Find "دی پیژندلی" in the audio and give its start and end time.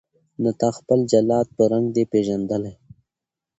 1.95-2.73